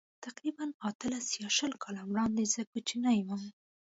[0.25, 3.43] تقریباً اتلس یا شل کاله وړاندې زه کوچنی وم.